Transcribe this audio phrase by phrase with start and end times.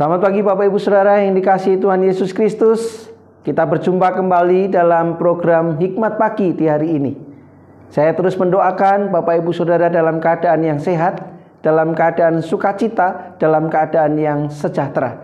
[0.00, 3.12] Selamat pagi Bapak Ibu Saudara yang dikasihi Tuhan Yesus Kristus.
[3.44, 7.12] Kita berjumpa kembali dalam program Hikmat Pagi di hari ini.
[7.92, 11.20] Saya terus mendoakan Bapak Ibu Saudara dalam keadaan yang sehat,
[11.60, 15.20] dalam keadaan sukacita, dalam keadaan yang sejahtera.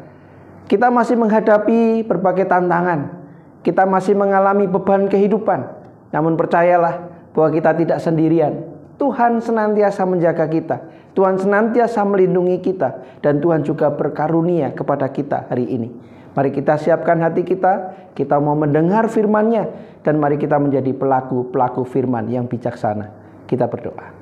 [0.69, 3.17] Kita masih menghadapi berbagai tantangan.
[3.65, 5.73] Kita masih mengalami beban kehidupan.
[6.13, 7.01] Namun percayalah
[7.33, 8.61] bahwa kita tidak sendirian.
[9.01, 10.85] Tuhan senantiasa menjaga kita.
[11.17, 15.89] Tuhan senantiasa melindungi kita dan Tuhan juga berkarunia kepada kita hari ini.
[16.37, 19.65] Mari kita siapkan hati kita, kita mau mendengar firman-Nya
[20.05, 23.09] dan mari kita menjadi pelaku-pelaku firman yang bijaksana.
[23.49, 24.13] Kita berdoa.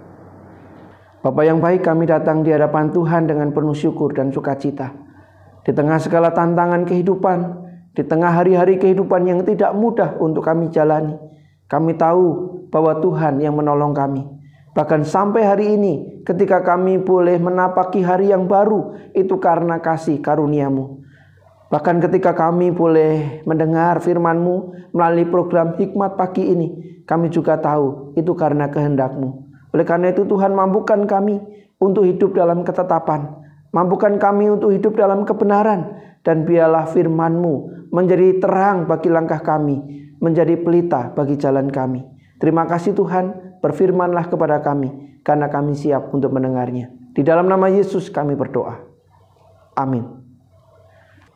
[1.27, 4.95] Bapak yang baik, kami datang di hadapan Tuhan dengan penuh syukur dan sukacita.
[5.67, 7.39] Di tengah segala tantangan kehidupan,
[7.99, 11.19] di tengah hari-hari kehidupan yang tidak mudah untuk kami jalani,
[11.67, 12.27] kami tahu
[12.71, 14.44] bahwa Tuhan yang menolong kami.
[14.75, 20.99] Bahkan sampai hari ini ketika kami boleh menapaki hari yang baru itu karena kasih karuniamu.
[21.71, 28.35] Bahkan ketika kami boleh mendengar firman-Mu melalui program Hikmat Pagi ini, kami juga tahu itu
[28.35, 29.31] karena kehendak-Mu.
[29.75, 31.39] Oleh karena itu Tuhan mampukan kami
[31.79, 33.31] untuk hidup dalam ketetapan.
[33.75, 36.03] Mampukan kami untuk hidup dalam kebenaran.
[36.25, 39.77] Dan biarlah firman-Mu menjadi terang bagi langkah kami,
[40.25, 42.01] menjadi pelita bagi jalan kami.
[42.41, 46.93] Terima kasih Tuhan, berfirmanlah kepada kami, karena kami siap untuk mendengarnya.
[47.17, 48.77] Di dalam nama Yesus kami berdoa.
[49.81, 50.05] Amin.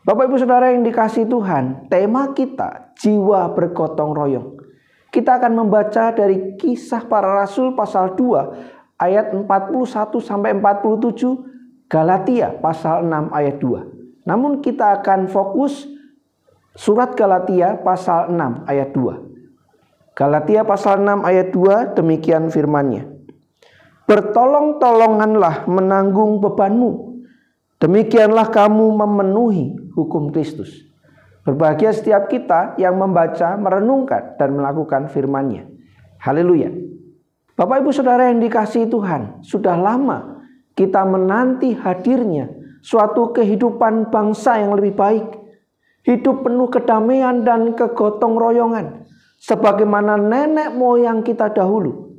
[0.05, 4.49] Bapak Ibu Saudara yang dikasih Tuhan, tema kita jiwa bergotong royong.
[5.09, 13.09] Kita akan membaca dari kisah para rasul pasal 2 ayat 41 sampai 47, Galatia pasal
[13.09, 14.29] 6 ayat 2.
[14.29, 15.89] Namun kita akan fokus
[16.77, 19.28] surat Galatia pasal 6 ayat 2.
[20.19, 23.07] Galatia pasal 6 ayat 2 demikian firmannya.
[24.11, 27.23] Bertolong-tolonganlah menanggung bebanmu.
[27.79, 30.75] Demikianlah kamu memenuhi hukum Kristus.
[31.47, 35.71] Berbahagia setiap kita yang membaca, merenungkan, dan melakukan firman-Nya.
[36.19, 36.75] Haleluya.
[37.55, 40.43] Bapak ibu saudara yang dikasihi Tuhan, sudah lama
[40.75, 42.51] kita menanti hadirnya
[42.83, 45.31] suatu kehidupan bangsa yang lebih baik.
[46.03, 49.08] Hidup penuh kedamaian dan kegotong royongan
[49.39, 52.19] sebagaimana nenek moyang kita dahulu.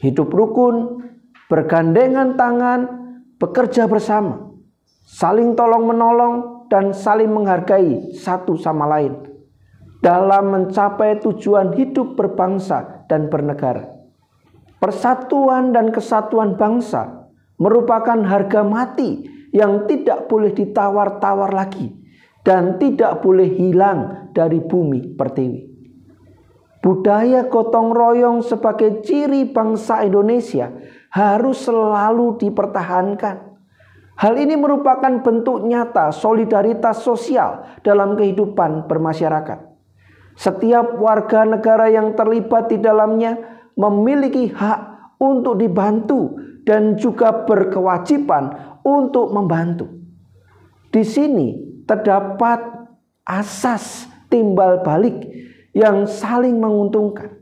[0.00, 1.04] Hidup rukun,
[1.48, 2.80] bergandengan tangan,
[3.36, 4.52] bekerja bersama,
[5.04, 6.34] saling tolong menolong
[6.66, 9.36] dan saling menghargai satu sama lain
[10.02, 13.96] dalam mencapai tujuan hidup berbangsa dan bernegara.
[14.76, 21.96] Persatuan dan kesatuan bangsa merupakan harga mati yang tidak boleh ditawar-tawar lagi
[22.44, 25.65] dan tidak boleh hilang dari bumi pertiwi.
[26.86, 30.70] Budaya gotong royong sebagai ciri bangsa Indonesia
[31.10, 33.58] harus selalu dipertahankan.
[34.14, 39.66] Hal ini merupakan bentuk nyata solidaritas sosial dalam kehidupan bermasyarakat.
[40.38, 43.34] Setiap warga negara yang terlibat di dalamnya
[43.74, 49.90] memiliki hak untuk dibantu dan juga berkewajiban untuk membantu.
[50.94, 52.62] Di sini terdapat
[53.26, 55.34] asas timbal balik
[55.76, 57.36] yang saling menguntungkan.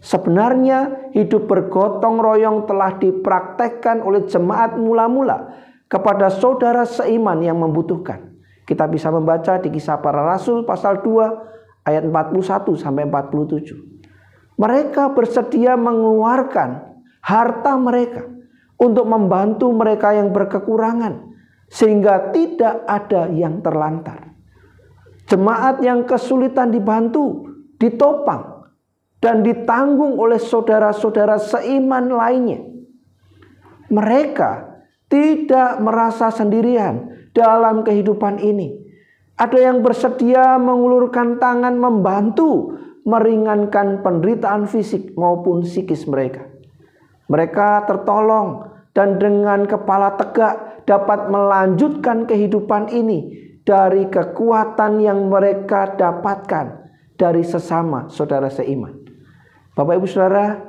[0.00, 5.52] Sebenarnya hidup bergotong royong telah dipraktekkan oleh jemaat mula-mula
[5.88, 8.40] kepada saudara seiman yang membutuhkan.
[8.64, 14.56] Kita bisa membaca di kisah para rasul pasal 2 ayat 41 sampai 47.
[14.56, 18.24] Mereka bersedia mengeluarkan harta mereka
[18.80, 21.36] untuk membantu mereka yang berkekurangan
[21.68, 24.32] sehingga tidak ada yang terlantar.
[25.28, 27.43] Jemaat yang kesulitan dibantu
[27.78, 28.68] ditopang
[29.24, 32.60] dan ditanggung oleh saudara-saudara seiman lainnya.
[33.88, 34.50] Mereka
[35.08, 38.84] tidak merasa sendirian dalam kehidupan ini.
[39.34, 42.76] Ada yang bersedia mengulurkan tangan membantu
[43.08, 46.44] meringankan penderitaan fisik maupun psikis mereka.
[47.26, 53.32] Mereka tertolong dan dengan kepala tegak dapat melanjutkan kehidupan ini
[53.64, 56.83] dari kekuatan yang mereka dapatkan
[57.24, 59.00] dari sesama saudara seiman.
[59.72, 60.60] Bapak Ibu Saudara,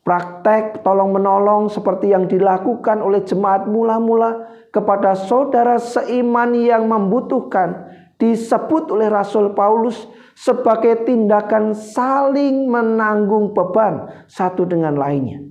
[0.00, 8.88] praktek tolong menolong seperti yang dilakukan oleh jemaat mula-mula kepada saudara seiman yang membutuhkan disebut
[8.88, 15.44] oleh Rasul Paulus sebagai tindakan saling menanggung beban satu dengan lainnya.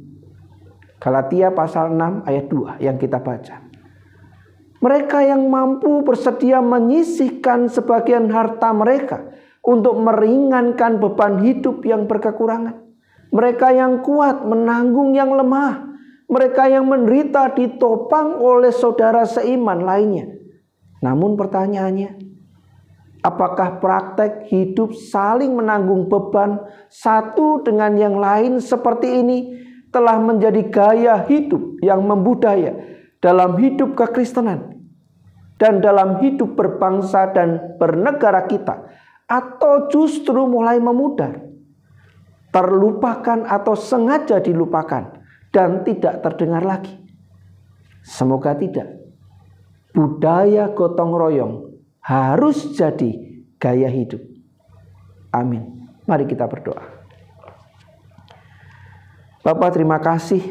[0.98, 3.62] Galatia pasal 6 ayat 2 yang kita baca.
[4.82, 9.30] Mereka yang mampu bersedia menyisihkan sebagian harta mereka
[9.62, 12.82] untuk meringankan beban hidup yang berkekurangan.
[13.32, 15.94] Mereka yang kuat menanggung yang lemah.
[16.32, 20.32] Mereka yang menderita ditopang oleh saudara seiman lainnya.
[21.04, 22.32] Namun pertanyaannya,
[23.22, 29.40] apakah praktek hidup saling menanggung beban satu dengan yang lain seperti ini
[29.92, 32.80] telah menjadi gaya hidup yang membudaya
[33.20, 34.82] dalam hidup kekristenan
[35.62, 38.88] dan dalam hidup berbangsa dan bernegara kita
[39.32, 41.40] atau justru mulai memudar
[42.52, 45.24] terlupakan atau sengaja dilupakan
[45.56, 47.00] dan tidak terdengar lagi.
[48.04, 48.92] Semoga tidak.
[49.96, 51.54] Budaya gotong royong
[52.04, 54.20] harus jadi gaya hidup.
[55.32, 55.88] Amin.
[56.04, 56.84] Mari kita berdoa.
[59.48, 60.44] Bapak terima kasih.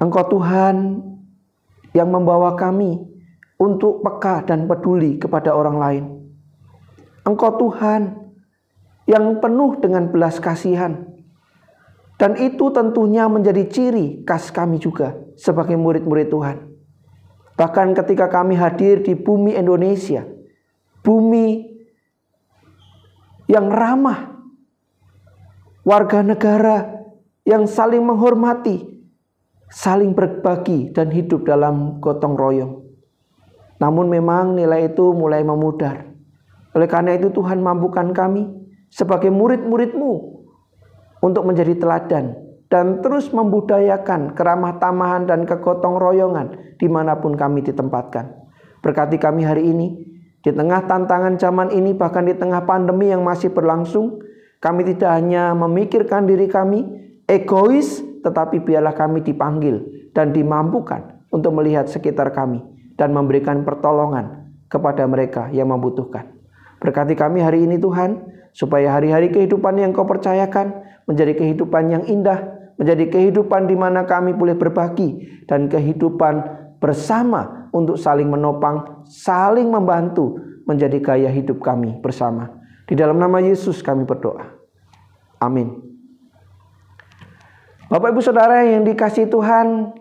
[0.00, 1.00] Engkau Tuhan
[1.96, 2.96] yang membawa kami
[3.60, 6.04] untuk peka dan peduli kepada orang lain.
[7.24, 8.32] Engkau Tuhan
[9.04, 11.08] yang penuh dengan belas kasihan.
[12.20, 16.56] Dan itu tentunya menjadi ciri khas kami juga sebagai murid-murid Tuhan.
[17.56, 20.28] Bahkan ketika kami hadir di bumi Indonesia,
[21.00, 21.76] bumi
[23.48, 24.36] yang ramah,
[25.80, 27.04] warga negara
[27.48, 29.00] yang saling menghormati,
[29.72, 32.84] saling berbagi dan hidup dalam gotong royong.
[33.80, 36.09] Namun memang nilai itu mulai memudar.
[36.76, 38.46] Oleh karena itu Tuhan mampukan kami
[38.90, 40.12] sebagai murid-muridmu
[41.22, 42.38] untuk menjadi teladan
[42.70, 48.30] dan terus membudayakan keramah tamahan dan kegotong royongan di mana pun kami ditempatkan.
[48.80, 49.86] Berkati kami hari ini
[50.40, 54.22] di tengah tantangan zaman ini bahkan di tengah pandemi yang masih berlangsung
[54.62, 56.86] kami tidak hanya memikirkan diri kami
[57.28, 59.84] egois tetapi biarlah kami dipanggil
[60.16, 62.62] dan dimampukan untuk melihat sekitar kami
[62.96, 66.39] dan memberikan pertolongan kepada mereka yang membutuhkan.
[66.80, 68.24] Berkati kami hari ini Tuhan,
[68.56, 74.32] supaya hari-hari kehidupan yang kau percayakan menjadi kehidupan yang indah, menjadi kehidupan di mana kami
[74.32, 76.40] boleh berbagi dan kehidupan
[76.80, 82.48] bersama untuk saling menopang, saling membantu menjadi gaya hidup kami bersama.
[82.88, 84.42] Di dalam nama Yesus kami berdoa.
[85.38, 85.78] Amin.
[87.90, 89.94] Bapak Ibu Saudara yang dikasih Tuhan,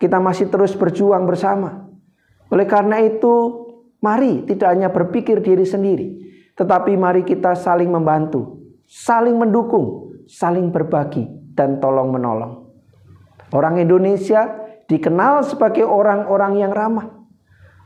[0.00, 1.92] kita masih terus berjuang bersama.
[2.48, 3.67] Oleh karena itu,
[3.98, 6.08] mari tidak hanya berpikir diri sendiri,
[6.54, 12.70] tetapi mari kita saling membantu, saling mendukung, saling berbagi, dan tolong menolong.
[13.50, 14.46] Orang Indonesia
[14.86, 17.08] dikenal sebagai orang-orang yang ramah.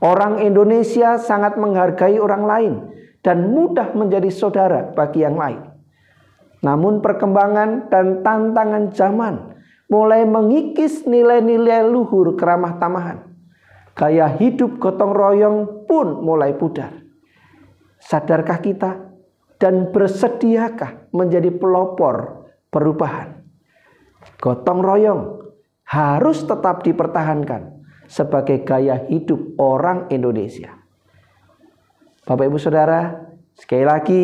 [0.02, 2.74] Orang Indonesia sangat menghargai orang lain
[3.22, 5.62] dan mudah menjadi saudara bagi yang lain.
[6.58, 9.54] Namun perkembangan dan tantangan zaman
[9.86, 13.32] mulai mengikis nilai-nilai luhur keramah tamahan
[13.92, 17.04] Gaya hidup gotong royong pun mulai pudar.
[18.00, 19.12] Sadarkah kita
[19.60, 23.44] dan bersediakah menjadi pelopor perubahan?
[24.40, 25.22] Gotong royong
[25.84, 30.80] harus tetap dipertahankan sebagai gaya hidup orang Indonesia.
[32.24, 34.22] Bapak Ibu Saudara, sekali lagi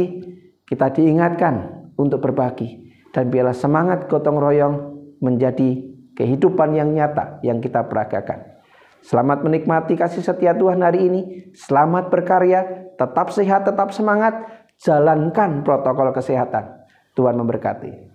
[0.64, 4.76] kita diingatkan untuk berbagi dan biarlah semangat gotong royong
[5.20, 5.84] menjadi
[6.16, 8.57] kehidupan yang nyata yang kita peragakan.
[9.04, 11.22] Selamat menikmati kasih setia Tuhan hari ini.
[11.54, 14.34] Selamat berkarya, tetap sehat, tetap semangat.
[14.78, 16.86] Jalankan protokol kesehatan.
[17.18, 18.07] Tuhan memberkati.